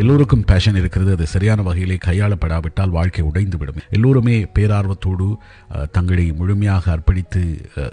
எல்லோருக்கும் 0.00 0.44
பேஷன் 0.44 0.76
இருக்கிறது. 0.80 1.10
அது 1.16 1.24
சரியான 1.26 1.60
வகையிலே 1.62 1.96
கையாளப்படாவிட்டால் 2.04 2.92
வாழ்க்கை 2.96 3.22
உடைந்துவிடும். 3.24 3.78
எல்லோருமே 3.90 4.36
பேரார்வத்தோடு 4.58 5.26
தங்களை 5.90 6.26
முழுமையாக 6.32 6.84
அர்ப்பணித்து 6.94 7.42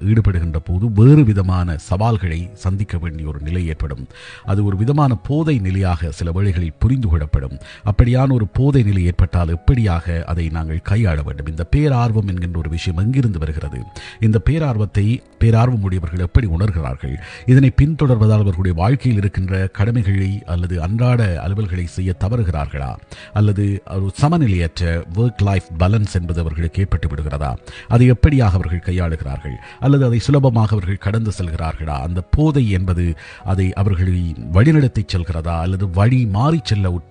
ஈடுபடுகின்ற 0.09 0.59
போது 0.63 0.85
வேறு 0.99 1.23
விதமான 1.23 1.77
சவால்களை 1.77 2.39
சந்திக்க 2.65 2.97
வேண்டிய 2.97 3.29
ஒரு 3.29 3.39
நிலை 3.39 3.67
ஏற்படும். 3.67 4.03
அது 4.45 4.65
ஒரு 4.65 4.77
விதமான 4.77 5.15
போதை 5.29 5.55
நிலையாக 5.59 6.11
சில 6.11 6.31
வேளைகளில் 6.31 6.77
புரிந்து 6.79 7.07
கொள்ளப்படும். 7.07 7.55
அப்படியான 7.91 8.31
ஒரு 8.31 8.47
போதை 8.59 8.83
நிலை 8.83 9.03
ஏற்பட்டால் 9.05 9.55
எப்படியாக 9.57 10.23
அதை 10.23 10.45
நாங்கள் 10.49 10.85
கையாள 10.89 11.17
வேண்டும்? 11.23 11.51
இந்த 11.53 11.65
பேரார்வம் 11.75 12.29
என்கின்ற 12.33 12.59
ஒரு 12.59 12.69
விஷயம் 12.69 13.01
எங்கிருந்து 13.05 13.39
வருகிறது? 13.39 13.81
இந்த 14.19 14.41
பேரார்வத்தை 14.49 15.07
பேரார்வம் 15.45 15.81
உடையவர்கள் 15.81 16.19
எப்படி 16.19 16.47
உணர்கிறார்கள்? 16.47 17.15
இதனை 17.45 17.71
பின்தொடர்வதால் 17.81 18.41
அவர்களுடைய 18.41 18.73
வாழ்க்கையில் 18.75 19.21
இருக்கின்ற 19.21 19.67
கடமைகளை 19.67 20.43
அல்லது 20.45 20.81
அன்றாட 20.81 21.43
அலுவல்களை 21.47 21.83
செய்ய 21.83 22.15
தவறுகிறார்களா? 22.19 22.95
அல்லது 23.33 23.83
ஒரு 23.85 24.11
சமநிலையற்ற 24.21 25.03
ஒர்க் 25.15 25.43
லைஃப் 25.43 25.63
பேலன்ஸ் 25.79 26.13
என்பது 26.13 26.39
அவர்களுக்கு 26.39 26.81
ஏற்பட்டு 26.81 27.07
விடுகிறதா? 27.07 27.55
அதை 27.87 28.11
எப்படியாக 28.11 28.51
அவர்கள் 28.51 28.83
கையாளுகிறார்கள்? 28.85 29.55
அல்லது 29.79 30.05
அதை 30.05 30.19
சுலபமாக 30.19 30.71
அவர்கள் 30.71 30.97
கடந்து 30.97 31.31
செல்கிறார்களா? 31.37 31.97
அந்த 32.01 32.21
போதை 32.21 32.69
என்பது 32.69 33.17
அதை 33.43 33.73
அவர்களை 33.73 34.35
வழிநடத்தி 34.53 35.03
செல்கிறதா? 35.13 35.59
அல்லது 35.59 35.89
வழி 35.89 36.25
மாறி 36.25 36.59
செல்ல 36.63 37.01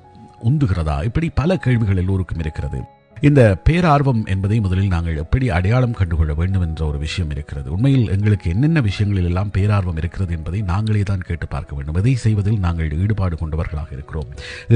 உந்துகிறதா? 0.44 1.04
இப்படி 1.04 1.28
பல 1.28 1.56
கேள்விகள் 1.56 1.96
எல்லோருக்கும் 1.96 2.38
இருக்கிறது. 2.38 2.82
இந்த 3.26 3.42
பேரார்வம் 3.66 4.22
என்பதை 4.32 4.56
முதலில் 4.60 4.90
நாங்கள் 4.94 5.16
எப்படி 5.16 5.46
அடையாளம் 5.56 5.94
கண்டுகொள்ள 5.98 6.32
வேண்டும் 6.34 6.64
என்ற 6.66 6.86
ஒரு 6.86 6.98
விஷயம் 6.98 7.30
இருக்கிறது. 7.30 7.68
உண்மையில் 7.72 8.10
எங்களுக்கு 8.14 8.50
என்னென்ன 8.50 8.78
விஷயங்களில் 8.80 9.28
எல்லாம் 9.28 9.52
பேரார்வம் 9.54 9.98
இருக்கிறது 10.00 10.32
என்பதை 10.36 10.60
நாங்களே 10.62 11.02
தான் 11.10 11.24
கேட்டு 11.28 11.46
பார்க்க 11.48 11.76
வேண்டும். 11.76 11.94
எதை 11.94 12.14
செய்வதில் 12.14 12.58
நாங்கள் 12.58 12.90
ஈடுபாடு 13.02 13.36
கொண்டவர்களாக 13.36 13.88
இருக்கிறோம். 13.92 14.28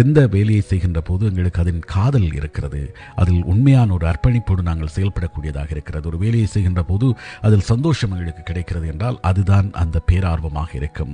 எந்த 0.03 0.27
வேலையை 0.27 0.61
செய்கின்ற 0.61 1.01
போது 1.01 1.27
எங்களுக்கு 1.27 1.61
அதன் 1.61 1.83
காதல் 1.95 2.29
இருக்கிறது. 2.33 2.81
அதில் 3.17 3.43
உண்மையான 3.45 3.93
ஒரு 3.93 4.07
அர்ப்பணிப்போடு 4.13 4.65
நாங்கள் 4.71 4.95
செயல்படக்கூடியதாக 4.97 5.69
இருக்கிறது. 5.71 6.09
ஒரு 6.09 6.21
வேலையை 6.25 6.49
செய்கின்ற 6.55 6.83
போது 6.83 7.09
அதில் 7.43 7.67
சந்தோஷம் 7.73 8.11
எங்களுக்கு 8.11 8.43
கிடைக்கிறது 8.43 8.89
என்றால் 8.95 9.21
அதுதான் 9.23 9.69
அந்த 9.73 10.03
பேரார்வமாக 10.13 10.71
இருக்கும். 10.81 11.13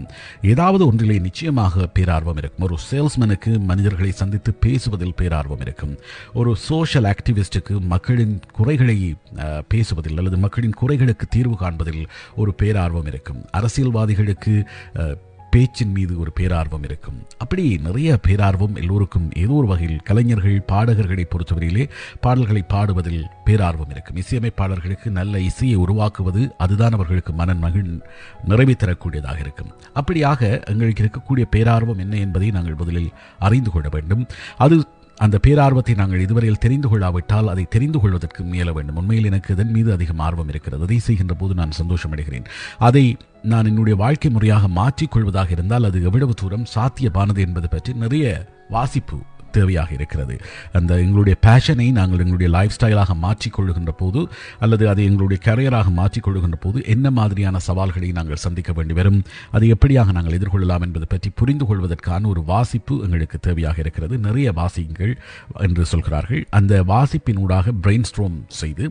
ஏதாவது 0.52 0.86
ஒன்றிலே 0.86 1.18
நிச்சயமாக 1.18 1.88
பேரார்வம் 1.98 2.40
இருக்கும். 2.44 2.68
ஒரு 2.68 2.78
சேல்ஸ்மேனுக்கு 2.90 3.52
மனிதர்களை 3.72 4.12
சந்தித்து 4.22 4.52
பேசுவதில் 4.66 5.18
பேரார்வம் 5.22 5.60
இருக்கும். 5.60 5.96
ஒரு 6.32 6.56
சோஷியல் 6.70 7.22
ஆக்டிவிஸ்டுக்கு 7.24 7.74
மக்களின் 7.92 8.32
குறைகளை 8.56 8.96
பேசுவதில் 9.72 10.18
அல்லது 10.20 10.38
மக்களின் 10.42 10.78
குறைகளுக்கு 10.80 11.26
தீர்வு 11.34 11.56
காண்பதில் 11.60 12.02
ஒரு 12.40 12.50
பேரார்வம் 12.62 13.06
இருக்கும். 13.12 13.38
அரசியல்வாதிகளுக்கு 13.58 14.54
பேச்சின் 15.54 15.92
மீது 15.96 16.14
ஒரு 16.22 16.30
பேரார்வம் 16.38 16.84
இருக்கும். 16.88 17.18
அப்படி 17.42 17.64
நிறைய 17.86 18.16
பேரார்வம் 18.26 18.74
எல்லோருக்கும் 18.80 19.28
ஏதோ 19.42 19.54
ஒரு 19.60 19.68
வகையில் 19.70 20.02
கலைஞர்கள் 20.08 20.58
பாடகர்களை 20.72 21.24
பொறுத்தவரையிலே 21.34 21.84
பாடல்களை 22.24 22.62
பாடுவதில் 22.74 23.22
பேரார்வம் 23.46 23.92
இருக்கும். 23.94 24.18
இசையமைப்பாளர்களுக்கு 24.22 25.10
நல்ல 25.20 25.40
இசையை 25.50 25.78
உருவாக்குவது 25.84 26.42
அதுதான் 26.66 26.96
அவர்களுக்கு 26.98 27.34
மன 27.40 27.54
மகிழ் 27.64 27.88
நிறைவை 28.50 28.76
தரக்கூடியதாக 28.82 29.40
இருக்கும். 29.44 29.70
அப்படியாக 30.00 30.42
எங்களுக்கு 30.72 31.04
இருக்கக்கூடிய 31.04 31.46
பேரார்வம் 31.56 32.02
என்ன 32.06 32.20
என்பதை 32.26 32.50
நாங்கள் 32.58 32.80
முதலில் 32.82 33.10
அறிந்து 33.48 33.72
கொள்ள 33.76 33.88
வேண்டும். 33.96 34.26
அது 34.66 34.78
அந்த 35.16 35.38
பேரார்வத்தை 35.46 35.94
நாங்கள் 35.94 36.20
இதுவரையில் 36.20 36.58
தெரிந்து 36.58 36.88
கொள்ளாவிட்டால் 36.88 37.48
அதை 37.48 37.66
தெரிந்து 37.70 38.00
கொள்வதற்கு 38.00 38.44
முயல 38.44 38.72
வேண்டும். 38.72 38.96
உண்மையில் 38.96 39.24
எனக்கு 39.24 39.52
இதன் 39.52 39.70
மீது 39.70 39.92
அதிகம் 39.92 40.18
ஆர்வம் 40.18 40.48
இருக்கிறது. 40.48 40.82
அதை 40.82 40.98
செய்கின்ற 40.98 41.34
போது 41.34 41.54
நான் 41.54 41.78
சந்தோஷமடைகிறேன். 41.82 42.44
அதை 42.78 43.16
நான் 43.42 43.64
என்னுடைய 43.64 43.98
வாழ்க்கை 43.98 44.30
முறையாக 44.30 44.68
மாற்றிக்கொள்வதாக 44.68 45.50
இருந்தால் 45.50 45.84
அது 45.84 46.02
எவ்வளவு 46.02 46.34
தூரம் 46.34 46.66
சாத்தியமானது 46.74 47.38
என்பது 47.38 47.68
பற்றி 47.68 47.92
நிறைய 47.92 48.52
வாசிப்பு 48.68 49.18
தேவையாக 49.58 49.90
இருக்கிறது. 49.98 50.34
அந்த 50.78 50.92
எங்களுடைய 51.04 51.36
பேஷனை 51.46 51.88
நாங்கள் 51.98 52.22
எங்களுடைய 52.24 52.50
லைஃப் 52.56 52.76
ஸ்டைலாக 52.76 53.16
மாற்றிக்கொள்ளுகின்ற 53.24 53.92
போது 54.02 54.20
அல்லது 54.64 54.84
அதை 54.92 55.02
எங்களுடைய 55.10 55.40
கரியராக 55.48 55.88
மாற்றிக்கொள்ளுகின்ற 56.00 56.58
போது 56.64 56.78
என்ன 56.94 57.06
மாதிரியான 57.18 57.62
சவால்களை 57.68 58.10
நாங்கள் 58.18 58.42
சந்திக்க 58.44 58.72
வேண்டி 58.78 58.94
வரும் 59.00 59.20
அதை 59.56 59.68
எப்படியாக 59.74 60.12
நாங்கள் 60.16 60.36
எதிர்கொள்ளலாம் 60.38 60.84
என்பது 60.86 61.06
பற்றி 61.14 61.30
புரிந்து 61.40 61.66
கொள்வதற்கான 61.68 62.28
ஒரு 62.32 62.42
வாசிப்பு 62.52 62.94
எங்களுக்கு 63.04 63.38
தேவையாக 63.46 63.78
இருக்கிறது. 63.84 64.14
நிறைய 64.26 64.48
வாசியுங்கள் 64.60 65.12
என்று 65.66 65.84
சொல்கிறார்கள். 65.92 66.42
அந்த 66.58 66.82
வாசிப்பின் 66.92 67.40
ஊடாக 67.44 67.72
பிரெயின் 67.84 68.08
ஸ்ட்ரோம் 68.10 68.36
செய்து 68.60 68.84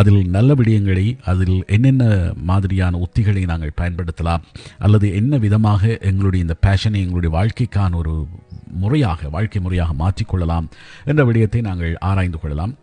அதில் 0.00 0.20
நல்ல 0.36 0.50
விடயங்களை 0.60 1.06
அதில் 1.32 1.58
என்னென்ன 1.76 2.04
மாதிரியான 2.50 2.98
உத்திகளை 3.06 3.44
நாங்கள் 3.52 3.76
பயன்படுத்தலாம் 3.80 4.44
அல்லது 4.86 5.06
என்ன 5.20 5.38
விதமாக 5.44 5.82
எங்களுடைய 6.10 6.44
இந்த 6.46 6.56
பேஷனை 6.66 7.00
எங்களுடைய 7.04 7.32
வாழ்க்கைக்கான 7.38 7.96
ஒரு 8.02 8.14
முறையாக 8.82 9.28
வாழ்க்கை 9.34 9.60
முறையாக 9.64 9.92
மாற்றிக்கொள்ளலாம். 10.04 10.66
என்ற 11.04 11.24
விடயத்தை 11.24 11.60
நாங்கள் 11.60 11.98
ஆராய்ந்து 11.98 12.40
கொள்ளலாம். 12.40 12.74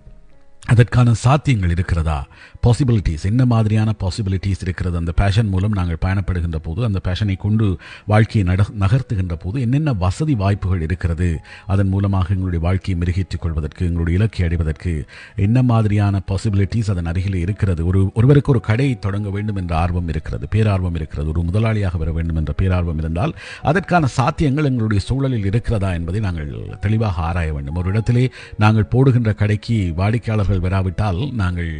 அதற்கான 0.65 1.13
சாத்தியங்கள் 1.23 1.69
இருக்கிறதா? 1.69 2.25
பாசிபிலிட்டிஸ் 2.65 3.23
என்ன 3.29 3.43
மாதிரியான 3.51 3.89
பாசிபிலிட்டிஸ் 4.01 4.61
இருக்கிறது? 4.65 4.95
அந்த 5.01 5.11
பேஷன் 5.21 5.49
மூலம் 5.53 5.75
நாங்கள் 5.79 5.99
பயணப்படுகின்ற 6.03 6.57
போது 6.67 6.81
அந்த 6.87 6.99
பேஷனை 7.07 7.35
கொண்டு 7.45 7.67
வாழ்க்கையை 8.11 8.43
நட 8.49 8.65
நகர்த்துகின்ற 8.83 9.35
போது 9.43 9.57
என்னென்ன 9.65 9.93
வசதி 10.03 10.33
வாய்ப்புகள் 10.41 10.83
இருக்கிறது? 10.87 11.29
அதன் 11.73 11.91
மூலமாக 11.93 12.33
எங்களுடைய 12.35 12.61
வாழ்க்கையை 12.67 12.95
மெருகேற்றிக் 13.01 13.43
கொள்வதற்கு 13.45 13.81
எங்களுடைய 13.89 14.19
இலக்கை 14.19 14.43
அடைவதற்கு 14.47 14.93
என்ன 15.45 15.63
மாதிரியான 15.71 16.21
பாசிபிலிட்டிஸ் 16.31 16.91
அதன் 16.95 17.09
அருகில் 17.11 17.39
இருக்கிறது? 17.45 17.81
ஒரு 17.91 18.01
ஒருவருக்கு 18.13 18.53
ஒரு 18.53 18.61
கடை 18.69 18.87
தொடங்க 19.05 19.29
வேண்டும் 19.29 19.59
என்ற 19.61 19.75
ஆர்வம் 19.83 20.11
இருக்கிறது 20.13 20.47
பேரார்வம் 20.55 20.99
இருக்கிறது. 21.01 21.27
ஒரு 21.33 21.43
முதலாளியாக 21.49 21.97
வர 22.03 22.11
வேண்டும் 22.19 22.39
என்ற 22.43 22.53
பேரார்வம் 22.61 23.01
இருந்தால் 23.03 23.35
அதற்கான 23.71 24.11
சாத்தியங்கள் 24.17 24.69
எங்களுடைய 24.71 25.01
சூழலில் 25.07 25.49
இருக்கிறதா 25.51 25.91
என்பதை 25.99 26.21
நாங்கள் 26.27 26.51
தெளிவாக 26.85 27.21
ஆராய 27.29 27.49
வேண்டும். 27.53 27.75
ஒரு 27.75 27.89
இடத்திலே 27.89 28.25
நாங்கள் 28.57 28.89
போடுகின்ற 28.93 29.33
கடைக்கு 29.43 29.79
வாடிக்கையாளர்கள் 30.01 30.65
வராவிட்டால் 30.67 31.21
நாங்கள் 31.43 31.73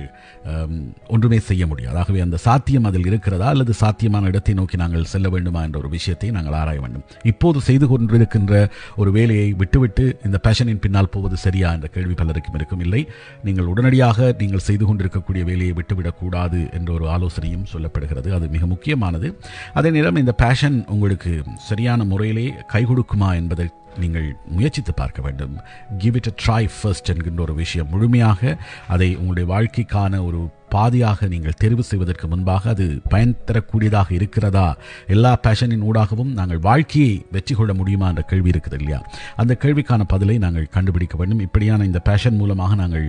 ஒன்றுமே 1.13 1.39
செய்ய 1.49 1.63
முடியாது. 1.71 1.97
ஆகவே 2.01 2.19
அந்த 2.25 2.37
சாத்தியம் 2.47 2.87
அதில் 2.89 3.07
இருக்கிறதா? 3.11 3.47
அல்லது 3.53 3.73
சாத்தியமான 3.81 4.29
இடத்தை 4.31 4.53
நோக்கி 4.59 4.77
நாங்கள் 4.83 5.09
செல்ல 5.13 5.29
வேண்டுமா 5.29 5.61
என்ற 5.67 5.77
ஒரு 5.79 5.89
விஷயத்தை 5.97 6.29
நாங்கள் 6.37 6.57
ஆராய 6.61 6.79
வேண்டும். 6.79 7.05
இப்போது 7.31 7.61
செய்து 7.69 7.87
கொண்டிருக்கின்ற 7.91 8.53
ஒரு 8.95 9.11
வேலையை 9.17 9.47
விட்டுவிட்டு 9.53 10.05
இந்த 10.25 10.39
பேஷனின் 10.47 10.83
பின்னால் 10.85 11.13
போவது 11.17 11.37
சரியா 11.45 11.71
என்ற 11.77 11.87
கேள்வி 11.87 12.13
பலருக்கும் 12.13 12.57
இருக்கும் 12.59 12.79
இல்லை. 12.79 13.03
நீங்கள் 13.43 13.69
உடனடியாக 13.73 14.35
நீங்கள் 14.39 14.65
செய்து 14.69 14.85
கொண்டிருக்கக்கூடிய 14.85 15.43
வேலையை 15.51 15.73
விட்டுவிடக்கூடாது 15.79 16.61
என்ற 16.79 16.91
ஒரு 16.93 17.07
ஆலோசனையும் 17.15 17.67
சொல்லப்படுகிறது. 17.73 18.29
அது 18.37 18.47
மிக 18.55 18.65
முக்கியமானது. 18.65 19.29
அதே 19.73 19.89
நேரம் 19.89 20.21
இந்த 20.23 20.35
பேஷன் 20.45 20.79
உங்களுக்கு 20.95 21.33
சரியான 21.69 22.03
முறையிலே 22.03 22.47
கை 22.73 22.83
கொடுக்குமா 22.85 23.29
என்பதை 23.41 23.67
நீங்கள் 24.01 24.27
முயற்சித்து 24.55 24.91
பார்க்க 24.93 25.21
வேண்டும். 25.21 25.55
Give 25.97 26.17
it 26.19 26.29
a 26.31 26.33
try 26.43 26.63
first 26.75 27.09
என்கின்ற 27.13 27.41
ஒரு 27.41 27.53
விஷயம் 27.53 27.89
முழுமையாக 27.93 28.57
அதை 28.93 29.09
உங்களுடைய 29.15 29.45
வாழ்க்கைக்கான 29.53 30.23
ஒரு 30.27 30.41
பாதையாக 30.73 31.27
நீங்கள் 31.33 31.57
தெரிவு 31.63 31.83
செய்வதற்கு 31.89 32.25
முன்பாக 32.31 32.69
அது 32.73 32.85
பயன் 33.13 33.33
தரக்கூடியதாக 33.47 34.09
இருக்கிறதா? 34.17 34.65
எல்லா 35.15 35.31
பேஷனின் 35.45 35.85
ஊடாகவும் 35.89 36.31
நாங்கள் 36.39 36.61
வாழ்க்கையை 36.67 37.13
வெற்றி 37.35 37.53
கொள்ள 37.55 37.71
முடியுமா 37.79 38.07
என்ற 38.11 38.23
கேள்வி 38.31 38.49
இருக்குது 38.53 38.77
இல்லையா? 38.79 38.99
அந்த 39.43 39.53
கேள்விக்கான 39.63 40.07
பதிலை 40.13 40.35
நாங்கள் 40.45 40.67
கண்டுபிடிக்க 40.75 41.15
வேண்டும். 41.21 41.41
இப்படியான 41.47 41.85
இந்த 41.89 42.01
பேஷன் 42.09 42.37
மூலமாக 42.41 42.75
நாங்கள் 42.81 43.07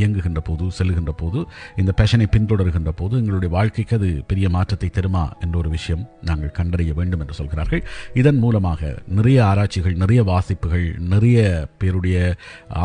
இயங்குகின்ற 0.00 0.42
போது 0.48 0.64
செல்லுகின்ற 0.78 1.14
போது 1.22 1.38
இந்த 1.82 1.94
பேஷனை 2.00 2.28
பின்தொடர்கின்ற 2.36 2.92
போது 3.02 3.14
எங்களுடைய 3.20 3.50
வாழ்க்கைக்கு 3.56 3.96
அது 3.98 4.10
பெரிய 4.32 4.48
மாற்றத்தை 4.56 4.90
தருமா 4.98 5.24
என்ற 5.44 5.54
ஒரு 5.62 5.70
விஷயம் 5.76 6.04
நாங்கள் 6.30 6.56
கண்டறிய 6.58 6.92
வேண்டும் 7.00 7.22
என்று 7.24 7.38
சொல்கிறார்கள். 7.40 7.84
இதன் 8.22 8.42
மூலமாக 8.44 8.90
நிறைய 9.18 9.38
ஆராய்ச்சிகள் 9.50 10.00
நிறைய 10.02 10.20
வாசிப்புகள் 10.32 10.86
நிறைய 11.14 11.38
பேருடைய 11.80 12.18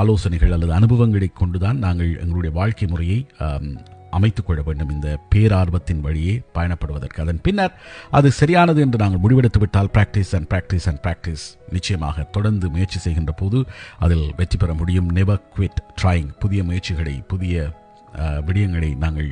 ஆலோசனைகள் 0.02 0.56
அல்லது 0.58 0.74
அனுபவங்களை 0.80 1.30
கொண்டுதான் 1.42 1.84
நாங்கள் 1.88 2.14
எங்களுடைய 2.24 2.54
வாழ்க்கை 2.60 2.88
முறையை 2.94 3.20
அமைத்துக் 4.18 4.48
கொள்ள 4.48 4.62
வேண்டும் 4.68 4.94
இந்த 4.96 5.10
பேரார்வத்தின் 5.36 6.04
வழியே 6.06 6.34
பயணப்படுவதற்கு. 6.56 7.20
அதன் 7.26 7.42
பின்னர் 7.48 7.76
அது 8.18 8.32
சரியானது 8.40 8.82
என்று 8.86 9.02
நாங்கள் 9.04 9.24
முடிவெடுத்து 9.26 9.62
விட்டால் 9.64 9.92
practice 9.98 10.34
and 10.38 10.50
practice 10.54 10.88
and 10.92 11.02
practice 11.06 11.46
நிச்சயமாக 11.76 12.26
தொடர்ந்து 12.38 12.70
முயற்சி 12.76 13.00
செய்கின்ற 13.06 13.34
போது 13.42 13.60
அதில் 14.06 14.26
வெற்றி 14.38 14.58
பெற 14.58 14.74
முடியும். 14.82 15.10
நெவர் 15.20 15.44
குவிட் 15.56 15.82
ட்ராயிங் 16.02 16.32
புதிய 16.44 16.64
முயற்சிகளை 16.70 17.16
புதிய 17.34 17.66
விடயங்களை 18.48 18.92
நாங்கள் 19.04 19.32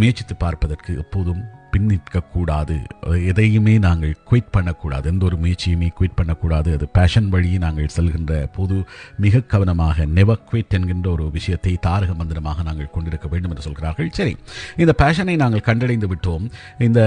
முயற்சித்து 0.00 0.34
பார்ப்பதற்கு 0.44 0.92
எப்போதும் 1.02 1.42
பின்னிற்கக்கூடாது 1.74 2.76
எதையுமே 3.30 3.74
நாங்கள் 3.86 4.14
குயிட் 4.30 4.50
பண்ணக்கூடாது. 4.56 5.04
எந்த 5.12 5.24
ஒரு 5.28 5.36
முயற்சியுமே 5.44 5.88
குயிட் 5.98 6.16
பண்ணக்கூடாது. 6.20 6.68
அது 6.76 6.86
பேஷன் 6.98 7.28
வழியே 7.34 7.58
நாங்கள் 7.64 7.92
செல்கின்ற 7.96 8.32
போது 8.56 8.76
மிக 9.24 9.42
கவனமாக 9.54 10.06
நெவர் 10.18 10.42
குவிட் 10.50 10.74
என்கின்ற 10.78 11.08
ஒரு 11.16 11.26
விஷயத்தை 11.38 11.72
தாரக 11.86 12.14
மந்திரமாக 12.20 12.62
நாங்கள் 12.68 12.90
கொண்டிருக்க 12.96 13.28
வேண்டும் 13.32 13.52
என்று 13.54 13.66
சொல்கிறார்கள். 13.68 14.10
சரி 14.18 14.34
இந்த 14.82 14.94
பேஷனை 15.02 15.36
நாங்கள் 15.44 15.66
கண்டடைந்து 15.68 16.10
விட்டோம். 16.12 16.46
இந்த 16.88 17.00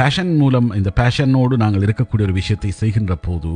பேஷன் 0.00 0.32
மூலம் 0.42 0.68
இந்த 0.80 0.92
பேஷனோடு 1.00 1.54
நாங்கள் 1.64 1.86
இருக்கக்கூடிய 1.86 2.28
ஒரு 2.28 2.36
விஷயத்தை 2.40 2.70
செய்கின்ற 2.82 3.14
போது 3.28 3.52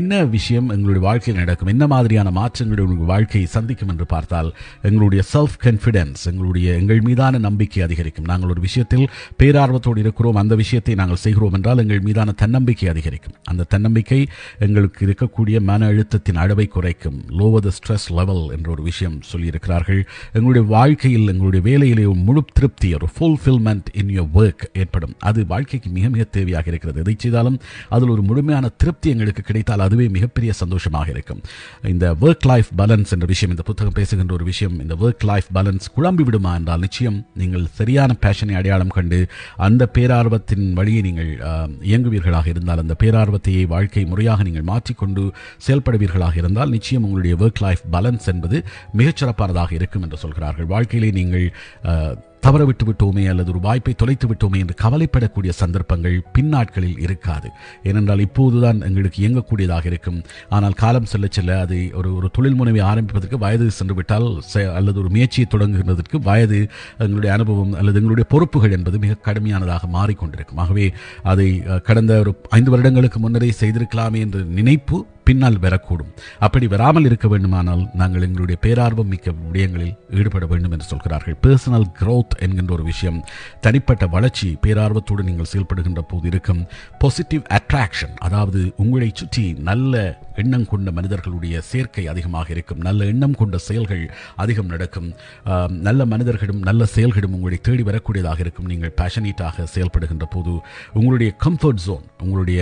என்ன 0.00 0.22
விஷயம் 0.36 0.68
எங்களுடைய 0.76 1.04
வாழ்க்கையில் 1.08 1.42
நடக்கும்? 1.42 1.72
என்ன 1.74 1.86
மாதிரியான 1.94 2.28
மாற்றங்களுடைய 2.40 2.86
உங்களுடைய 2.88 3.10
வாழ்க்கையை 3.12 3.48
சந்திக்கும் 3.56 3.90
என்று 3.92 4.06
பார்த்தால் 4.14 4.50
எங்களுடைய 4.88 5.22
செல்ஃப் 5.32 5.56
கான்ஃபிடென்ஸ் 5.64 6.22
எங்களுடைய 6.30 6.68
எங்கள் 6.80 7.00
மீதான 7.08 7.38
நம்பிக்கை 7.46 7.80
அதிகரிக்கும். 7.86 8.28
நாங்கள் 8.30 8.52
ஒரு 8.54 8.60
விஷயத்தில் 8.66 9.06
பேரார்வத்தோடு 9.40 9.86
பேரார்வத்தோடு 9.88 10.04
இருக்கிறோம். 10.04 10.38
அந்த 10.42 10.54
விஷயத்தை 10.62 10.94
நாங்கள் 11.00 11.22
செய்கிறோம் 11.24 11.52
என்றால் 11.52 11.78
எங்கள் 11.78 12.02
மீதான 12.08 12.32
தன்னம்பிக்கை 12.42 12.88
அதிகரிக்கும். 12.88 13.36
அந்த 13.44 13.66
தன்னம்பிக்கை 13.72 14.20
எங்களுக்கு 14.58 15.00
இருக்கக்கூடிய 15.06 15.56
மன 15.70 15.80
அழுத்தத்தின் 15.92 16.40
அளவை 16.44 16.66
குறைக்கும். 16.66 17.18
லோவர் 17.38 17.64
த 17.66 17.70
ஸ்ட்ரெஸ் 17.78 18.08
லெவல் 18.18 18.44
என்ற 18.56 18.68
ஒரு 18.70 18.82
விஷயம் 18.90 19.16
சொல்லியிருக்கிறார்கள். 19.32 20.00
எங்களுடைய 20.32 20.64
வாழ்க்கையில் 20.76 21.28
எங்களுடைய 21.32 21.62
வேலையிலே 21.68 22.04
ஒரு 22.12 22.20
முழு 22.28 22.42
திருப்தி 22.52 22.88
ஒரு 22.98 23.08
ஃபுல்ஃபில்மெண்ட் 23.16 23.88
இன் 24.00 24.12
யோர் 24.18 24.32
ஒர்க் 24.40 24.64
ஏற்படும். 24.82 25.14
அது 25.28 25.46
வாழ்க்கைக்கு 25.52 25.90
மிக 25.98 26.08
மிக 26.14 26.24
தேவையாக 26.36 26.66
இருக்கிறது. 26.72 27.00
எதை 27.04 27.14
செய்தாலும் 27.18 27.58
அதில் 27.88 28.14
ஒரு 28.16 28.22
முழுமையான 28.30 28.66
திருப்தி 28.82 29.08
எங்களுக்கு 29.14 29.42
கிடைத்தால் 29.42 29.84
அதுவே 29.86 30.08
மிகப்பெரிய 30.16 30.52
சந்தோஷமாக 30.62 31.08
இருக்கும். 31.16 31.42
இந்த 31.94 32.04
ஒர்க் 32.20 32.46
லைஃப் 32.52 32.70
பேலன்ஸ் 32.80 33.12
என்ற 33.16 33.26
விஷயம் 33.32 33.54
இந்த 33.54 33.64
புத்தகம் 33.70 33.96
பேசுகின்ற 33.98 34.34
ஒரு 34.34 34.44
விஷயம் 34.52 34.76
இந்த 34.84 34.94
ஒர்க் 35.04 35.26
லைஃப் 35.30 35.48
பேலன்ஸ் 35.54 35.86
குழம்பி 35.96 36.24
விடுமா 36.28 36.52
என்றால் 36.60 36.82
நிச்சயம் 36.86 37.18
நீங்கள் 37.34 37.66
சரியான 37.78 38.16
பேஷனை 38.24 38.54
அடையாளம் 38.60 38.94
கண்டு 38.96 39.18
அந்த 39.66 39.77
பேரார்வத்தின் 39.86 40.72
வழியை 40.72 41.02
நீங்கள் 41.02 41.36
இயங்குவீர்களாக 41.80 42.46
இருந்தால் 42.46 42.78
அந்த 42.78 42.96
பேரார்வத்தையே 43.02 43.66
வாழ்க்கை 43.66 44.04
முறையாக 44.04 44.42
நீங்கள் 44.42 44.62
மாற்றிக்கொண்டு 44.62 45.32
செயல்படுவீர்களாக 45.66 46.36
இருந்தால் 46.36 46.70
நிச்சயம் 46.70 47.04
உங்களுடைய 47.04 47.36
ஒர்க் 47.36 47.62
லைஃப் 47.62 47.84
பேலன்ஸ் 47.92 48.26
என்பது 48.26 48.64
மிகச்சிறப்பானதாக 48.96 49.72
இருக்கும் 49.72 50.02
என்று 50.02 50.16
சொல்கிறார்கள். 50.16 50.66
வாழ்க்கையிலே 50.66 51.10
நீங்கள் 51.10 51.52
தவறவிட்டு 52.42 52.76
தவற 52.76 52.94
விட்டோமே 52.94 53.28
அல்லது 53.28 53.50
ஒரு 53.50 53.60
வாய்ப்பை 53.60 53.94
தொலைத்து 53.94 54.28
விட்டோமே 54.28 54.58
என்று 54.58 54.74
கவலைப்படக்கூடிய 54.82 55.48
சந்தர்ப்பங்கள் 55.48 56.22
பின்னாட்களில் 56.32 56.98
இருக்காது. 56.98 57.50
ஏனென்றால் 57.82 58.18
இப்போதுதான் 58.18 58.80
எங்களுக்கு 58.80 59.28
இயங்கக்கூடியதாக 59.28 59.86
இருக்கும். 59.86 60.22
ஆனால் 60.48 60.72
காலம் 60.72 61.04
செல்ல 61.04 61.26
செல்ல 61.30 61.60
அதை 61.60 61.92
ஒரு 61.92 62.14
ஒரு 62.14 62.30
தொழில் 62.32 62.60
முனைவை 62.60 62.82
ஆரம்பிப்பதற்கு 62.82 63.38
வயது 63.38 63.70
சென்று 63.70 63.94
விட்டால் 63.94 64.42
செ- 64.54 64.74
அல்லது 64.74 65.00
ஒரு 65.00 65.08
முயற்சியை 65.08 65.48
தொடங்குகிறதற்கு 65.50 66.20
வயது 66.22 66.68
எங்களுடைய 66.98 67.34
அனுபவம் 67.34 67.72
அல்லது 67.72 67.96
எங்களுடைய 67.96 68.24
பொறுப்புகள் 68.28 68.70
என்பது 68.70 68.98
மிக 68.98 69.16
கடுமையானதாக 69.24 69.80
மாறிக்கொண்டிருக்கும். 69.92 70.56
ஆகவே 70.56 70.92
அதை 71.22 71.62
கடந்த 71.82 72.18
ஒரு 72.18 72.40
ஐந்து 72.48 72.70
வருடங்களுக்கு 72.70 73.18
முன்னரே 73.18 73.54
செய்திருக்கலாமே 73.60 74.18
என்ற 74.18 74.38
நினைப்பு 74.38 75.06
பின்னால் 75.28 75.58
வரக்கூடும். 75.64 76.12
அப்படி 76.46 76.66
வராமல் 76.74 77.06
இருக்க 77.08 77.26
வேண்டுமானால் 77.32 77.82
நாங்கள் 78.00 78.26
எங்களுடைய 78.28 78.58
பேரார்வம் 78.66 79.10
மிக்க 79.14 79.34
விடயங்களில் 79.44 79.94
ஈடுபட 80.18 80.44
வேண்டும் 80.52 80.74
என்று 80.74 80.86
சொல்கிறார்கள். 80.92 81.36
பர்சனல் 81.46 81.88
க்ரோத் 82.00 82.36
என்கின்ற 82.44 82.72
ஒரு 82.76 82.84
விஷயம் 82.92 83.18
தனிப்பட்ட 83.66 84.06
வளர்ச்சி 84.14 84.48
பேரார்வத்தோடு 84.66 85.26
நீங்கள் 85.28 85.50
செயல்படுகின்ற 85.52 86.02
போது 86.12 86.26
இருக்கும். 86.32 86.62
பாசிட்டிவ் 87.02 87.44
அட்ராக்ஷன் 87.58 88.14
அதாவது 88.28 88.60
உங்களை 88.84 89.10
சுற்றி 89.20 89.44
நல்ல 89.70 89.94
எண்ணம் 90.42 90.66
கொண்ட 90.72 90.88
மனிதர்களுடைய 90.98 91.54
சேர்க்கை 91.70 92.04
அதிகமாக 92.12 92.48
இருக்கும். 92.54 92.80
நல்ல 92.88 93.06
எண்ணம் 93.12 93.36
கொண்ட 93.40 93.56
செயல்கள் 93.68 94.02
அதிகம் 94.42 94.70
நடக்கும். 94.72 95.08
நல்ல 95.88 96.00
மனிதர்களும் 96.12 96.60
நல்ல 96.68 96.82
செயல்களும் 96.94 97.34
உங்களை 97.38 97.58
தேடி 97.68 97.84
வரக்கூடியதாக 97.90 98.38
இருக்கும். 98.44 98.68
நீங்கள் 98.72 98.94
பேஷனேட்டாக 99.00 99.66
செயல்படுகின்ற 99.74 100.26
போது 100.36 100.54
உங்களுடைய 100.98 101.30
கம்ஃபர்ட் 101.44 101.82
ஜோன் 101.86 102.04
உங்களுடைய 102.24 102.60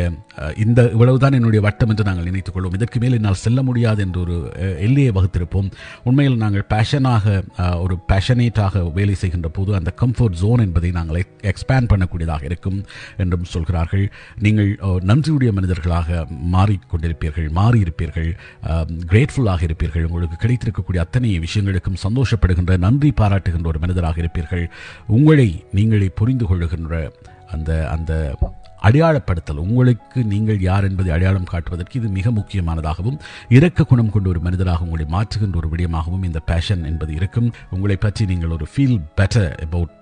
இந்த 0.64 0.80
இவ்வளவுதான் 0.94 1.38
என்னுடைய 1.40 1.62
வட்டம் 1.68 1.92
என்று 1.92 2.08
நாங்கள் 2.08 2.28
நினைத்துக் 2.30 2.55
கொள்வோம் 2.56 2.76
இதற்கு 2.78 3.00
மேல் 3.04 3.16
என்னால் 3.18 3.40
செல்ல 3.44 3.62
முடியாது 3.68 4.00
என்று 4.06 4.20
ஒரு 4.24 4.36
எல்லையை 4.86 5.12
வகுத்திருப்போம். 5.18 5.68
உண்மையில் 6.08 6.38
நாங்கள் 6.44 6.66
பேஷனாக 6.74 7.36
ஒரு 7.84 7.96
பேஷனேட்டாக 8.12 8.84
வேலை 8.98 9.16
செய்கின்ற 9.22 9.50
போது 9.58 9.70
அந்த 9.80 9.90
கம்ஃபர்ட் 10.02 10.38
ஜோன் 10.42 10.64
என்பதை 10.66 10.90
நாங்கள் 10.98 11.20
எக்ஸ்பேண்ட் 11.52 11.90
பண்ணக்கூடியதாக 11.92 12.44
இருக்கும் 12.50 12.78
என்றும் 13.22 13.46
சொல்கிறார்கள். 13.54 14.04
நீங்கள் 14.46 14.70
நன்றியுடைய 15.10 15.52
மனிதர்களாக 15.58 16.18
மாறிக்கொண்டிருப்பீர்கள் 16.56 17.48
மாறியிருப்பீர்கள் 17.60 18.30
கிரேட்ஃபுல்லாக 19.12 19.62
இருப்பீர்கள். 19.68 20.06
உங்களுக்கு 20.10 20.42
கிடைத்திருக்கக்கூடிய 20.44 21.00
அத்தனை 21.06 21.32
விஷயங்களுக்கும் 21.46 22.02
சந்தோஷப்படுகின்ற 22.06 22.74
நன்றி 22.86 23.12
பாராட்டுகின்ற 23.20 23.68
ஒரு 23.72 23.82
மனிதராக 23.84 24.22
இருப்பீர்கள். 24.24 24.64
உங்களை 25.18 25.48
நீங்களே 25.78 26.10
புரிந்து 26.20 26.46
கொள்ளுகின்ற 26.50 26.94
அந்த 27.54 27.72
அந்த 27.94 28.12
அடையாளப்படுத்தல் 28.86 29.62
உங்களுக்கு 29.66 30.18
நீங்கள் 30.32 30.60
யார் 30.68 30.86
என்பதை 30.88 31.10
அடையாளம் 31.16 31.50
காட்டுவதற்கு 31.52 31.98
இது 32.00 32.08
மிக 32.18 32.30
முக்கியமானதாகவும் 32.38 33.18
இரக்க 33.56 33.88
குணம் 33.90 34.12
கொண்ட 34.14 34.26
ஒரு 34.32 34.40
மனிதராக 34.46 34.86
உங்களை 34.86 35.06
மாற்றுகின்ற 35.14 35.56
ஒரு 35.62 35.70
விடயமாகவும் 35.72 36.24
இந்த 36.28 36.40
பேஷன் 36.50 36.82
என்பது 36.90 37.12
இருக்கும். 37.18 37.48
உங்களை 37.74 37.96
பற்றி 38.04 38.22
நீங்கள் 38.32 38.54
ஒரு 38.56 38.66
feel 38.72 38.98
better 39.20 39.50
about 39.66 39.94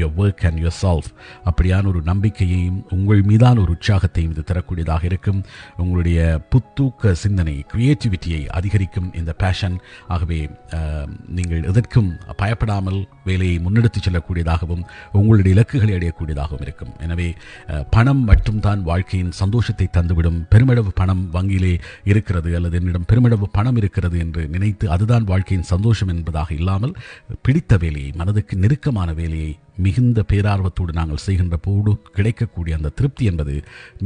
your 0.00 0.16
work 0.22 0.44
and 0.48 0.60
yourself 0.82 1.10
அப்படியான 1.50 1.88
ஒரு 1.92 2.00
நம்பிக்கையையும் 2.10 2.80
உங்கள் 2.96 3.22
மீதான 3.30 3.60
ஒரு 3.64 3.72
உற்சாகத்தையும் 3.76 4.32
இது 4.34 4.44
தரக்கூடியதாக 4.50 5.02
இருக்கும். 5.10 5.40
உங்களுடைய 5.82 6.18
புத்தூக்க 6.54 7.14
சிந்தனை 7.22 7.56
கிரியேட்டிவிட்டியை 7.72 8.42
அதிகரிக்கும் 8.58 9.08
இந்த 9.20 9.32
பேஷன் 9.42 9.76
ஆகவே 10.14 10.40
um, 10.78 11.08
நீங்கள் 11.38 11.66
எதற்கும் 11.70 12.10
பயப்படாமல் 12.42 13.00
வேலையை 13.28 13.56
முன்னெடுத்துச் 13.64 14.06
செல்லக்கூடியதாகவும் 14.06 14.84
உங்களுடைய 15.18 15.52
இலக்குகளை 15.56 15.94
அடையக்கூடியதாகவும் 15.98 16.64
இருக்கும். 16.66 16.92
எனவே 17.06 17.28
uh, 17.72 17.82
பணம் 18.02 18.22
மட்டும்தான் 18.28 18.80
வாழ்க்கையின் 18.88 19.34
சந்தோஷத்தை 19.40 19.86
தந்துவிடும். 19.96 20.38
பெருமளவு 20.52 20.90
பணம் 21.00 21.20
வங்கியிலே 21.34 21.72
இருக்கிறது 22.10 22.50
அல்லது 22.58 22.76
என்னிடம் 22.78 23.06
பெருமளவு 23.10 23.46
பணம் 23.56 23.78
இருக்கிறது 23.80 24.16
என்று 24.24 24.42
நினைத்து 24.54 24.86
அதுதான் 24.94 25.28
வாழ்க்கையின் 25.30 25.68
சந்தோஷம் 25.70 26.10
என்பதாக 26.14 26.50
இல்லாமல் 26.58 26.94
பிடித்த 27.44 27.76
வேலையை 27.84 28.10
மனதுக்கு 28.20 28.56
நெருக்கமான 28.62 29.12
வேலையை 29.20 29.50
மிகுந்த 29.84 30.24
பேரார்வத்தோடு 30.30 30.92
நாங்கள் 30.98 31.22
செய்கின்ற 31.26 31.56
போடு 31.66 31.92
கிடைக்கக்கூடிய 32.16 32.76
அந்த 32.78 32.92
திருப்தி 32.98 33.24
என்பது 33.30 33.54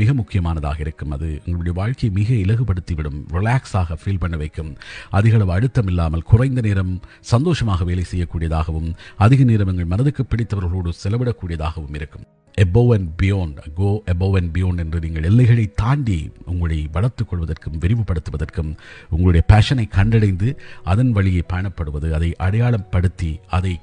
மிக 0.00 0.12
முக்கியமானதாக 0.20 0.78
இருக்கும். 0.87 1.14
அது 1.16 1.28
உங்களுடைய 1.46 1.75
வாழ்க்கையை 1.81 2.12
மிக 2.20 2.31
இலகுபடுத்திவிடும் 2.44 3.20
ரிலாக்ஸாக 3.38 3.99
ஃபீல் 4.02 4.22
பண்ண 4.25 4.37
வைக்கும். 4.44 4.72
அதிக 5.20 5.37
அளவு 5.40 5.54
அழுத்தம் 5.56 5.90
இல்லாமல் 5.92 6.28
குறைந்த 6.32 6.62
நேரம் 6.69 6.94
சந்தோஷமாக 7.34 7.84
வேலை 7.90 8.06
செய்யக்கூடியதாகவும் 8.12 8.90
அதிக 9.26 9.44
நேரம் 9.52 9.72
எங்கள் 9.75 9.92
மனதுக்கு 9.94 10.25
பிடித்தவர்களோடு 10.32 10.92
செலவிடக்கூடியதாகவும் 11.04 11.96
இருக்கும். 12.00 12.26
Above 12.64 12.91
and 12.97 13.11
beyond 13.20 13.58
go 13.79 13.88
above 14.12 14.37
and 14.38 14.53
beyond 14.56 14.82
என்று 14.85 14.99
நீங்கள் 15.05 15.26
எல்லைகளை 15.31 15.64
தாண்டி 15.82 16.19
உங்களை 16.53 16.79
வளர்த்துக் 16.94 17.31
கொள்வதற்கும் 17.31 17.81
விரிவுபடுத்துவதற்கும் 17.82 18.70
உங்களுடைய 19.14 19.43
பேஷனை 19.53 19.87
கண்டடைந்து 19.99 20.49
அதன் 20.93 21.12
வழியை 21.19 21.43
பயணப்படுவது 21.53 22.11
அதை 22.19 22.31
அடையாளப்படுத்தி 22.47 23.32
அதை 23.58 23.75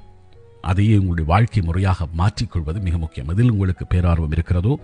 அதையே 0.70 0.92
உங்களுடைய 1.00 1.26
வாழ்க்கை 1.30 1.60
முறையாக 1.62 2.06
மாற்றிக்கொள்வது 2.20 2.78
மிக 2.84 2.96
முக்கியம். 3.02 3.30
அதில் 3.32 3.50
உங்களுக்கு 3.54 3.84
பேரார்வம் 3.92 4.34
இருக்கிறதோ 4.36 4.74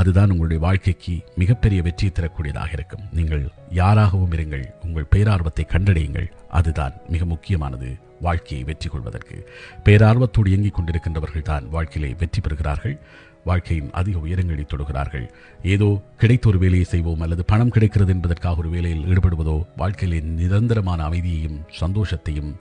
அதுதான் 0.00 0.32
உங்களுடைய 0.32 0.58
வாழ்க்கைக்கு 0.64 1.14
மிகப்பெரிய 1.40 1.78
வெற்றி 1.86 2.08
தரக்கூடியதாக 2.08 2.70
இருக்கும். 2.78 3.04
நீங்கள் 3.18 3.42
யாராகவும் 3.80 4.34
இருங்கள் 4.36 4.64
உங்கள் 4.86 5.10
பேரார்வத்தை 5.14 5.64
கண்டடையுங்கள். 5.74 6.28
அதுதான் 6.58 6.94
மிக 7.14 7.24
முக்கியமானது 7.32 7.88
வாழ்க்கையை 8.26 8.62
வெற்றி 8.70 8.88
கொள்வதற்கு 8.88 9.36
பேரார்வத்தோடு 9.88 10.52
இயங்கிக் 10.52 10.76
கொண்டிருக்கின்றவர்கள் 10.76 11.48
தான் 11.50 11.66
வாழ்க்கையிலே 11.76 12.12
வெற்றி 12.22 12.40
பெறுகிறார்கள். 12.40 12.96
வாழ்க்கையின் 13.44 13.90
அதிக 14.00 14.18
உயரங்களை 14.26 14.64
தொடுகிறார்கள். 14.66 15.26
ஏதோ 15.74 15.88
கிடைத்த 16.22 16.48
ஒரு 16.48 16.58
வேலையை 16.58 16.86
செய்வோம் 16.92 17.22
அல்லது 17.26 17.44
பணம் 17.44 17.72
கிடைக்கிறது 17.76 18.12
என்பதற்காக 18.14 18.62
ஒரு 18.64 18.70
வேலையில் 18.74 19.06
ஈடுபடுவதோ 19.12 19.56
வாழ்க்கையிலே 19.76 20.20
நிரந்தரமான 20.40 21.02
அமைதியையும் 21.08 21.58
சந்தோஷத்தையும் 21.80 22.52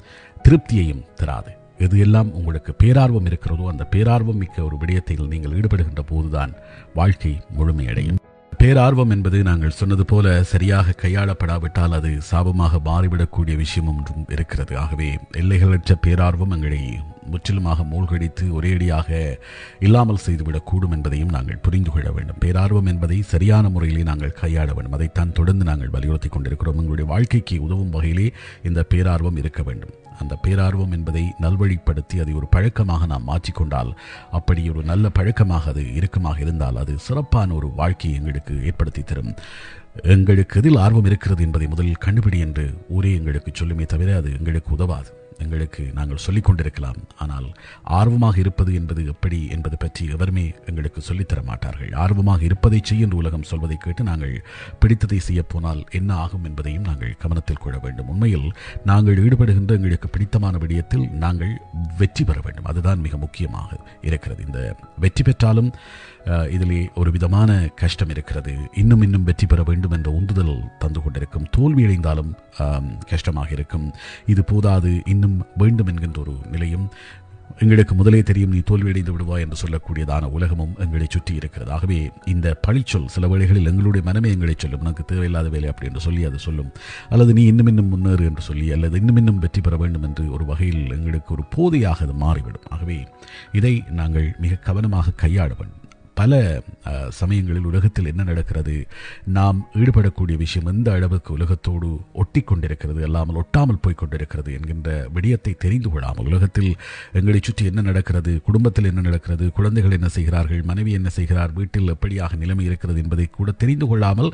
திருப்தியையும் 0.46 1.06
தராது. 1.16 1.52
எது 1.78 2.00
எல்லாம் 2.00 2.34
உங்களுக்கு 2.40 2.72
பேரார்வம் 2.84 3.26
இருக்கிறதோ 3.26 3.68
அந்த 3.70 3.86
பேரார்வம் 3.94 4.42
மிக்க 4.42 4.58
ஒரு 4.64 4.76
விடயத்தில் 4.82 5.32
நீங்கள் 5.32 5.56
ஈடுபடுகின்ற 5.60 6.04
போதுதான் 6.12 6.52
வாழ்க்கை 6.94 7.34
முழுமையடையும். 7.58 8.20
பேரார்வம் 8.62 9.10
என்பது 9.10 9.38
நாங்கள் 9.44 9.78
சொன்னது 9.80 10.04
போல 10.06 10.28
சரியாக 10.52 10.96
கையாளப்படாவிட்டால் 11.02 11.96
அது 11.98 12.12
சாபமாக 12.32 12.80
மாறிவிடக்கூடிய 12.86 13.56
விஷயமும் 13.64 14.04
இருக்கிறது. 14.36 14.74
ஆகவே 14.78 15.10
எல்லைகளற்ற 15.42 15.96
பேரார்வம் 16.06 16.54
எங்களை 16.58 16.82
முற்றிலுமாக 17.26 17.84
மூழ்கடித்து 17.84 18.62
ஒரேடியாக 18.62 19.40
இல்லாமல் 19.80 20.24
செய்துவிடக்கூடும் 20.26 20.92
என்பதையும் 20.92 21.30
நாங்கள் 21.30 21.58
புரிந்து 21.58 21.92
கொள்ள 21.92 22.12
வேண்டும். 22.12 22.40
பேரார்வம் 22.46 22.86
என்பதை 22.86 23.22
சரியான 23.22 23.70
முறையிலே 23.70 24.04
நாங்கள் 24.04 24.38
கையாள 24.42 24.74
வேண்டும். 24.74 24.92
அதைத்தான் 24.92 25.32
தொடர்ந்து 25.32 25.66
நாங்கள் 25.66 25.90
வலியுறுத்தி 25.90 26.30
கொண்டிருக்கிறோம். 26.30 26.78
எங்களுடைய 26.78 27.12
வாழ்க்கைக்கு 27.12 27.64
உதவும் 27.64 27.90
வகையிலே 27.90 28.34
இந்த 28.64 28.86
பேரார்வம் 28.90 29.38
இருக்க 29.38 29.64
வேண்டும். 29.64 29.94
அந்த 30.20 30.38
பேரார்வம் 30.44 30.92
என்பதை 30.92 31.24
நல்வழிப்படுத்தி 31.42 32.16
அதை 32.22 32.34
ஒரு 32.34 32.48
பழக்கமாக 32.48 33.06
நாம் 33.06 33.28
மாற்றிக்கொண்டால் 33.28 33.92
அப்படி 34.32 34.70
ஒரு 34.70 34.84
நல்ல 34.84 35.10
பழக்கமாக 35.10 35.70
அது 35.70 35.96
இறுக்கமாக 35.96 36.40
இருந்தால் 36.40 36.76
அது 36.76 36.98
சிறப்பான 36.98 37.54
ஒரு 37.54 37.70
வாழ்க்கையை 37.70 38.20
எங்களுக்கு 38.20 38.66
ஏற்படுத்தி 38.66 39.04
தரும். 39.04 39.34
எங்களுக்கு 40.04 40.60
எதில் 40.60 40.78
ஆர்வம் 40.78 41.06
இருக்கிறது 41.06 41.44
என்பதை 41.44 41.68
முதலில் 41.68 42.04
கண்டுபிடி 42.06 42.40
என்று 42.40 42.86
ஊரே 42.90 43.14
எங்களுக்கு 43.14 43.52
சொல்லுமே 43.52 43.86
தவிர 43.86 44.16
அது 44.16 44.32
எங்களுக்கு 44.32 44.72
உதவாது. 44.72 45.10
எங்களுக்கு 45.44 45.84
நாங்கள் 45.98 46.22
சொல்லிக் 46.26 46.48
கொண்டிருக்கலாம். 46.48 47.00
ஆனால் 47.24 47.48
ஆர்வமாக 48.00 48.38
இருப்பது 48.44 48.72
என்பது 48.80 49.02
எப்படி 49.14 49.40
என்பது 49.56 49.78
பற்றி 49.84 50.04
எவருமே 50.16 50.46
எங்களுக்கு 50.70 51.02
சொல்லித்தர 51.10 51.42
மாட்டார்கள். 51.50 51.92
ஆர்வமாக 52.04 52.44
இருப்பதை 52.50 52.80
செய்ய 52.90 53.08
என்று 53.08 53.20
உலகம் 53.24 53.48
சொல்வதை 53.52 53.78
கேட்டு 53.86 54.04
நாங்கள் 54.12 54.36
பிடித்ததை 54.84 55.20
செய்யப்போனால் 55.28 55.82
என்ன 56.00 56.14
ஆகும் 56.24 56.48
என்பதையும் 56.52 56.88
நாங்கள் 56.90 57.18
கவனத்தில் 57.26 57.62
கொள்ள 57.66 57.78
வேண்டும். 57.86 58.10
உண்மையில் 58.14 58.48
நாங்கள் 58.92 59.22
ஈடுபடுகின்ற 59.26 59.74
எங்களுக்கு 59.80 60.10
பிடித்தமான 60.16 60.58
விடயத்தில் 60.64 61.06
நாங்கள் 61.26 61.54
வெற்றி 62.02 62.26
பெற 62.30 62.40
வேண்டும். 62.48 62.70
அதுதான் 62.74 63.04
மிக 63.06 63.18
முக்கியமாக 63.26 63.70
இருக்கிறது. 64.10 64.42
இந்த 64.50 64.62
வெற்றி 65.06 65.24
பெற்றாலும் 65.30 65.72
இதிலே 66.56 66.82
ஒரு 67.00 67.10
விதமான 67.16 67.52
கஷ்டம் 67.82 68.12
இருக்கிறது. 68.14 68.52
இன்னும் 68.82 69.02
இன்னும் 69.06 69.26
வெற்றி 69.30 69.46
பெற 69.52 69.62
வேண்டும் 69.70 69.96
என்ற 69.98 70.10
உந்துதல் 70.20 70.54
தந்து 70.82 71.00
கொண்டிருக்கும். 71.04 71.48
தோல்வி 71.56 71.82
அடைந்தாலும் 71.86 72.30
கஷ்டமாக 73.12 73.50
இருக்கும். 73.58 73.88
இது 74.34 74.42
போதாது. 74.52 74.92
இன்னும் 75.14 75.23
வேண்டும் 75.64 75.92
என்கின்ற 75.94 76.20
ஒரு 76.22 76.36
நிலையும் 76.56 76.88
எங்களுக்கு 77.64 77.94
முதலே 77.96 78.20
தெரியும் 78.28 78.54
நீ 78.54 78.60
தோல்வியடைந்து 78.70 79.14
விடுவாய் 79.16 79.44
என்று 79.46 79.58
சொல்லக்கூடியதான 79.62 80.30
உலகமும் 80.36 80.72
எங்களை 80.84 81.08
சுற்றி 81.10 81.34
இருக்கிறது. 81.40 81.70
ஆகவே 81.72 81.98
இந்த 82.34 82.48
பழிச்சொல் 82.68 83.12
சில 83.16 83.28
வேளைகளில் 83.28 83.70
எங்களுடைய 83.72 84.04
மனமே 84.08 84.30
எங்களை 84.36 84.56
சொல்லும். 84.58 84.80
உனக்கு 84.80 85.04
தேவையில்லாத 85.12 85.50
வேலை 85.56 85.68
அப்படி 85.72 85.90
என்று 85.90 86.04
சொல்லி 86.08 86.24
அது 86.30 86.40
சொல்லும். 86.40 86.72
அல்லது 87.10 87.34
நீ 87.34 87.44
இன்னும் 87.52 87.70
இன்னும் 87.72 87.92
முன்னேறு 87.94 88.26
என்று 88.30 88.46
சொல்லி 88.50 88.68
அல்லது 88.78 88.98
இன்னும் 89.02 89.20
இன்னும் 89.22 89.42
வெற்றி 89.46 89.62
பெற 89.62 89.78
வேண்டும் 89.84 90.08
என்று 90.10 90.26
ஒரு 90.38 90.46
வகையில் 90.52 90.84
எங்களுக்கு 90.98 91.32
ஒரு 91.36 91.46
போதையாக 91.56 92.02
அது 92.08 92.16
மாறிவிடும். 92.26 92.68
ஆகவே 92.70 92.98
இதை 93.60 93.76
நாங்கள் 94.02 94.28
மிக 94.46 94.62
கவனமாக 94.70 95.16
கையாள 95.24 95.50
வேண்டும் 95.60 95.83
பல 96.20 96.40
சமயங்களில் 97.20 97.68
உலகத்தில் 97.70 98.10
என்ன 98.12 98.24
நடக்கிறது? 98.30 98.76
நாம் 99.38 99.58
ஈடுபடக்கூடிய 99.82 100.36
விஷயம் 100.42 100.70
எந்த 100.72 100.90
அளவுக்கு 100.98 101.30
உலகத்தோடு 101.38 101.88
ஒட்டி 102.22 102.42
கொண்டிருக்கிறது 102.50 103.02
அல்லாமல் 103.08 103.40
ஒட்டாமல் 103.42 103.80
போய் 103.84 103.98
கொண்டிருக்கிறது 104.02 104.50
என்கின்ற 104.58 104.90
விடயத்தை 105.16 105.54
தெரிந்து 105.64 105.90
கொள்ளாமல் 105.94 106.30
உலகத்தில் 106.32 106.70
எங்களை 107.20 107.40
சுற்றி 107.48 107.66
என்ன 107.72 107.84
நடக்கிறது? 107.90 108.34
குடும்பத்தில் 108.48 108.90
என்ன 108.92 109.04
நடக்கிறது? 109.08 109.48
குழந்தைகள் 109.60 109.96
என்ன 109.98 110.10
செய்கிறார்கள்? 110.18 110.62
மனைவி 110.72 110.92
என்ன 111.00 111.12
செய்கிறார்? 111.18 111.54
வீட்டில் 111.60 111.94
எப்படியாக 111.96 112.40
நிலைமை 112.44 112.66
இருக்கிறது 112.70 113.02
என்பதை 113.04 113.28
கூட 113.40 113.52
தெரிந்து 113.64 113.88
கொள்ளாமல் 113.92 114.32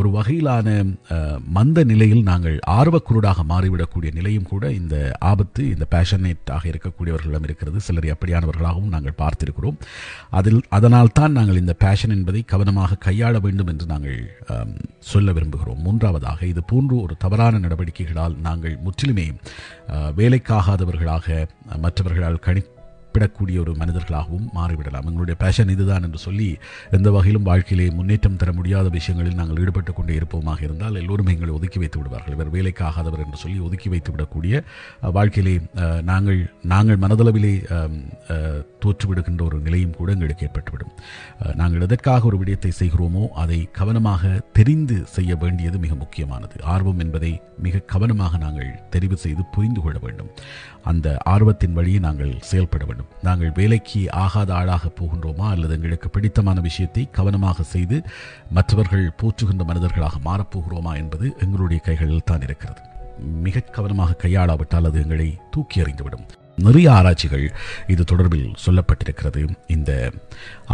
ஒரு 0.00 0.10
வகையிலான 0.18 0.68
மந்த 1.58 1.84
நிலையில் 1.92 2.22
நாங்கள் 2.30 2.58
ஆர்வக்குருடாக 2.78 3.46
மாறிவிடக்கூடிய 3.54 4.12
நிலையும் 4.18 4.48
கூட 4.52 4.64
இந்த 4.80 4.96
ஆபத்து 5.32 5.62
இந்த 5.74 5.86
பேஷனேட்டாக 5.96 6.62
இருக்கக்கூடியவர்களிடம் 6.72 7.48
இருக்கிறது. 7.48 7.80
சிலர் 7.88 8.08
அப்படியானவர்களாகவும் 8.14 8.94
நாங்கள் 8.96 9.18
பார்த்திருக்கிறோம். 9.22 9.78
அதில் 10.40 10.62
அதனால் 10.68 10.88
தான் 10.90 11.32
நாங்கள் 11.32 11.58
இந்த 11.58 11.72
பேஷன் 11.72 12.10
என்பதை 12.10 12.42
கவனமாக 12.42 12.98
கையாள 13.04 13.40
வேண்டும் 13.40 13.66
என்று 13.66 13.86
நாங்கள் 13.86 14.38
சொல்ல 14.98 15.32
விரும்புகிறோம். 15.32 15.80
மூன்றாவதாக 15.82 16.46
இது 16.46 16.62
போன்று 16.64 17.00
ஒரு 17.00 17.16
தவறான 17.18 17.58
நடவடிக்கைகளால் 17.58 18.36
நாங்கள் 18.40 18.78
முற்றிலுமே 18.84 19.26
வேலைக்காகாதவர்களாக 20.16 21.46
மற்றவர்களால் 21.76 22.44
கணி 22.46 22.62
ஒப்பிடக்கூடிய 23.10 23.56
ஒரு 23.62 23.72
மனிதர்களாகவும் 23.80 24.48
மாறிவிடலாம். 24.56 25.06
எங்களுடைய 25.10 25.36
பேஷன் 25.42 25.70
இதுதான் 25.74 26.04
என்று 26.06 26.18
சொல்லி 26.24 26.48
எந்த 26.96 27.08
வகையிலும் 27.14 27.46
வாழ்க்கையிலே 27.48 27.86
முன்னேற்றம் 27.98 28.36
தர 28.40 28.50
முடியாத 28.58 28.88
விஷயங்களில் 28.96 29.38
நாங்கள் 29.38 29.60
ஈடுபட்டு 29.62 29.92
கொண்டே 29.92 30.14
இருப்போமாக 30.18 30.60
இருந்தால் 30.66 30.98
எல்லோரும் 31.00 31.30
எங்களை 31.32 31.52
ஒதுக்கி 31.56 31.78
வைத்து 31.82 31.98
விடுவார்கள். 32.00 32.34
இவர் 32.36 32.52
வேலைக்காகாதவர் 32.56 33.22
என்று 33.24 33.40
சொல்லி 33.42 33.58
ஒதுக்கி 33.68 33.88
வைத்து 33.94 34.12
விடக்கூடிய 34.14 34.62
வாழ்க்கையிலே 35.16 35.54
நாங்கள் 36.10 36.40
நாங்கள் 36.74 37.00
மனதளவிலே 37.04 37.52
தோற்றுவிடுகின்ற 38.84 39.42
ஒரு 39.48 39.58
நிலையும் 39.66 39.96
கூட 39.98 40.08
எங்களுக்கு 40.16 40.46
ஏற்பட்டுவிடும். 40.48 40.94
நாங்கள் 41.60 41.84
எதற்காக 41.88 42.28
ஒரு 42.30 42.38
விடயத்தை 42.42 42.72
செய்கிறோமோ 42.82 43.24
அதை 43.44 43.60
கவனமாக 43.80 44.32
தெரிந்து 44.58 44.98
செய்ய 45.16 45.34
வேண்டியது 45.42 45.78
மிக 45.86 45.94
முக்கியமானது. 46.04 46.56
ஆர்வம் 46.74 47.02
என்பதை 47.06 47.32
மிக 47.66 47.84
கவனமாக 47.94 48.38
நாங்கள் 48.46 48.70
தெரிவு 48.94 49.16
செய்து 49.24 49.42
புரிந்து 49.56 49.80
கொள்ள 49.84 49.98
வேண்டும். 50.06 50.30
அந்த 50.90 51.06
ஆர்வத்தின் 51.34 51.76
வழியே 51.78 51.98
நாங்கள் 52.06 52.32
செயல்பட 52.50 52.82
வேண்டும். 52.88 52.99
நாங்கள் 53.22 53.52
வேலைக்கு 53.52 54.00
ஆகாத 54.24 54.54
ஆளாக 54.54 54.90
போகின்றோமா? 55.00 55.46
அல்லது 55.54 55.74
எங்களுக்கு 55.74 56.08
பிடித்தமான 56.08 56.60
விஷயத்தை 56.60 57.04
கவனமாக 57.18 57.62
செய்து 57.74 57.98
மற்றவர்கள் 58.50 59.06
போற்றுகின்ற 59.22 59.64
மனிதர்களாக 59.64 60.18
மாறப்போகிறோமா 60.24 60.94
என்பது 60.96 61.28
எங்களுடைய 61.38 61.82
கைகளில் 61.88 62.28
தான் 62.32 62.46
இருக்கிறது. 62.48 62.82
மிக 63.46 63.60
கவனமாக 63.60 64.18
கையாளாவிட்டால் 64.24 64.88
அது 64.90 65.00
எங்களை 65.00 65.30
தூக்கி 65.50 65.82
எறிந்துவிடும். 65.82 66.26
நிறைய 66.66 66.92
ஆராய்ச்சிகள் 66.92 67.44
இது 67.92 68.02
தொடர்பில் 68.02 68.48
சொல்லப்பட்டிருக்கிறது. 68.64 69.42
இந்த 69.66 69.90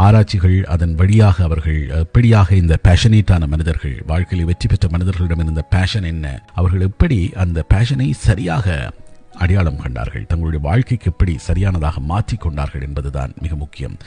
ஆராய்ச்சிகள் 0.05 0.55
அதன் 0.63 0.95
வழியாக 0.95 1.43
அவர்கள் 1.43 1.79
எப்படியாக 1.99 2.51
இந்த 2.51 2.75
பேஷனேட்டான 2.87 3.47
மனிதர்கள் 3.47 3.95
வாழ்க்கையில் 4.07 4.47
வெற்றி 4.47 4.67
பெற்ற 4.67 4.87
மனிதர்களிடம் 4.91 5.43
இருந்த 5.43 5.61
பேஷன் 5.75 6.03
என்ன? 6.03 6.43
அவர்கள் 6.53 6.81
எப்படி 6.81 7.19
அந்த 7.43 7.65
பேஷனை 7.73 8.09
சரியாக 8.27 8.93
அடையாளம் 9.37 9.81
கண்டார்கள். 9.81 10.25
தங்களுடைய 10.25 10.67
வாழ்க்கைக்கு 10.67 11.11
எப்படி 11.11 11.37
சரியானதாக 11.37 11.99
மாற்றிக் 11.99 12.41
கொண்டார்கள் 12.41 12.81
என்பதுதான் 12.81 13.33
மிக 13.41 13.55
முக்கியம். 13.55 13.97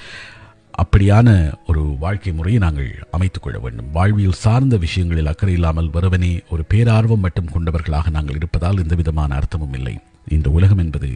அப்படியான 0.82 1.52
ஒரு 1.66 1.82
வாழ்க்கை 1.82 2.32
முறையை 2.32 2.60
நாங்கள் 2.60 3.06
அமைத்துக் 3.10 3.42
கொள்ள 3.42 3.58
வேண்டும். 3.58 3.90
வாழ்வியல் 3.92 4.32
சார்ந்த 4.32 4.76
விஷயங்களில் 4.76 5.26
அக்கறை 5.26 5.54
இல்லாமல் 5.54 5.90
வருவனே 5.90 6.42
ஒரு 6.50 6.64
பேரார்வம் 6.74 7.18
மட்டும் 7.18 7.50
கொண்டவர்களாக 7.50 8.10
நாங்கள் 8.10 8.34
இருப்பதால் 8.34 8.78
எந்த 8.78 8.94
விதமான 8.94 9.38
அர்த்தமும் 9.38 9.74
இல்லை. 9.74 9.98
இந்த 10.28 10.50
உலகம் 10.50 10.78
என்பது 10.78 11.08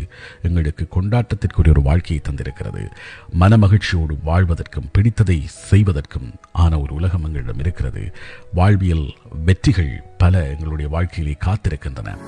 எங்களுக்கு 0.42 0.88
கொண்டாட்டத்திற்குரிய 0.88 1.68
ஒரு 1.68 1.83
வாழ்க்கையை 1.83 2.25
தந்திருக்கிறது. 2.25 2.90
மனமகிழ்ச்சியோடு 3.40 4.18
வாழ்வதற்கும் 4.25 4.90
பிடித்ததை 4.99 5.42
செய்வதற்கும் 5.44 6.33
ஆன 6.52 6.80
ஒரு 6.80 6.94
உலகம் 6.94 7.25
எங்களிடம் 7.25 7.59
இருக்கிறது. 7.59 8.14
வாழ்வியல் 8.54 9.14
வெற்றிகள் 9.44 10.02
பல 10.18 10.47
எங்களுடைய 10.47 10.90
வாழ்க்கையிலே 10.90 11.37
காத்திருக்கின்றன. 11.44 12.18